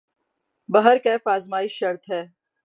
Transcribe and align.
بہرکیف 0.69 1.27
آزمائش 1.27 1.71
شرط 1.79 2.03
ہے۔ 2.11 2.21